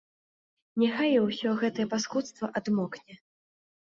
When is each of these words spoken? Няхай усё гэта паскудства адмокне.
Няхай 0.83 1.11
усё 1.25 1.49
гэта 1.61 1.85
паскудства 1.91 2.49
адмокне. 2.61 3.13